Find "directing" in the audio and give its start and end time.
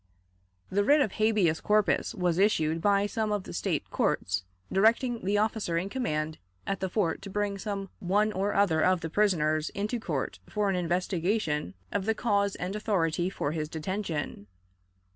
4.71-5.23